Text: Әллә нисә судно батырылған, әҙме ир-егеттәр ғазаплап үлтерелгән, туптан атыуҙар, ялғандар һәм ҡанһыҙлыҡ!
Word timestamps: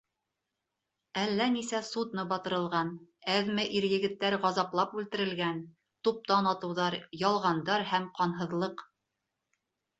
Әллә 1.23 1.45
нисә 1.55 1.81
судно 1.89 2.23
батырылған, 2.31 2.89
әҙме 3.35 3.67
ир-егеттәр 3.81 4.37
ғазаплап 4.47 4.97
үлтерелгән, 5.03 5.63
туптан 6.09 6.53
атыуҙар, 6.55 7.01
ялғандар 7.29 7.89
һәм 7.95 8.13
ҡанһыҙлыҡ! 8.21 8.87